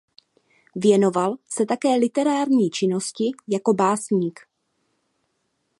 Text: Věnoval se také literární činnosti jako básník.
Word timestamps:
Věnoval 0.75 1.35
se 1.49 1.65
také 1.65 1.95
literární 1.95 2.69
činnosti 2.69 3.31
jako 3.47 3.73
básník. 3.73 4.39